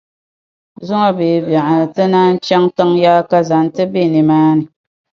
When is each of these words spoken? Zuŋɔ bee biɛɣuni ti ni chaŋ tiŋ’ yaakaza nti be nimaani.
Zuŋɔ 0.87 1.09
bee 1.17 1.37
biɛɣuni 1.47 1.87
ti 1.95 2.03
ni 2.13 2.21
chaŋ 2.45 2.63
tiŋ’ 2.75 2.91
yaakaza 3.03 3.55
nti 3.65 3.83
be 3.91 4.01
nimaani. 4.13 4.63